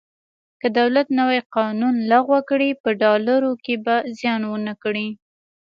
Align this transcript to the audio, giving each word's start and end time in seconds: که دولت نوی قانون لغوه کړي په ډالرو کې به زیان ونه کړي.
که 0.61 0.67
دولت 0.79 1.07
نوی 1.19 1.39
قانون 1.55 1.95
لغوه 2.11 2.39
کړي 2.49 2.69
په 2.83 2.89
ډالرو 3.01 3.53
کې 3.63 3.75
به 3.85 3.95
زیان 4.19 4.41
ونه 4.47 4.73
کړي. 4.83 5.07